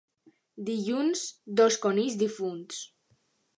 Dilluns, 0.69 1.21
dos 1.61 1.79
conills 1.85 2.19
difunts. 2.25 2.83